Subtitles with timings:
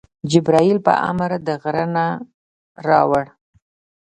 [0.31, 2.05] جبریل په امر د غره نه
[2.87, 3.25] راوړ.